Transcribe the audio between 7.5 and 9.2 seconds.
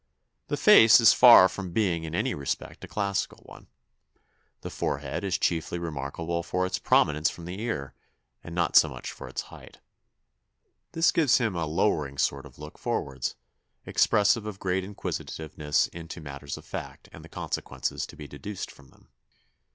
ear, and not so much